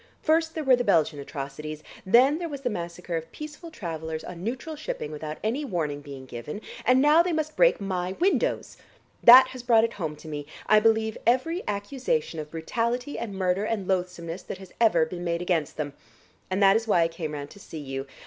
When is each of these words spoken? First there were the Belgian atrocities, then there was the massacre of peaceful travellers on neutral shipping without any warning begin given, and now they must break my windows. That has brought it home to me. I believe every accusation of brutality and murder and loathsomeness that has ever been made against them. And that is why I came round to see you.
First 0.23 0.55
there 0.55 0.63
were 0.63 0.75
the 0.75 0.83
Belgian 0.83 1.19
atrocities, 1.19 1.83
then 2.07 2.39
there 2.39 2.49
was 2.49 2.61
the 2.61 2.71
massacre 2.71 3.17
of 3.17 3.31
peaceful 3.31 3.69
travellers 3.69 4.23
on 4.23 4.43
neutral 4.43 4.75
shipping 4.75 5.11
without 5.11 5.37
any 5.43 5.63
warning 5.63 6.01
begin 6.01 6.25
given, 6.25 6.61
and 6.85 6.99
now 6.99 7.21
they 7.21 7.31
must 7.31 7.55
break 7.55 7.79
my 7.79 8.13
windows. 8.13 8.77
That 9.21 9.49
has 9.49 9.61
brought 9.61 9.83
it 9.83 9.93
home 9.93 10.15
to 10.15 10.27
me. 10.27 10.47
I 10.65 10.79
believe 10.79 11.19
every 11.27 11.61
accusation 11.67 12.39
of 12.39 12.49
brutality 12.49 13.19
and 13.19 13.35
murder 13.35 13.63
and 13.63 13.87
loathsomeness 13.87 14.41
that 14.41 14.57
has 14.57 14.73
ever 14.81 15.05
been 15.05 15.23
made 15.23 15.39
against 15.43 15.77
them. 15.77 15.93
And 16.49 16.63
that 16.63 16.75
is 16.75 16.87
why 16.87 17.01
I 17.03 17.07
came 17.07 17.33
round 17.33 17.51
to 17.51 17.59
see 17.59 17.77
you. 17.77 18.07